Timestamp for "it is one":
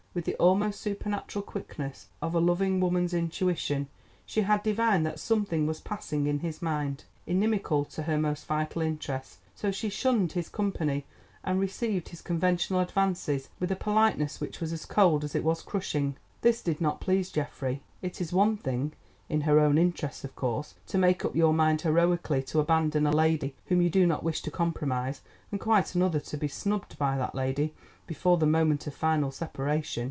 18.01-18.57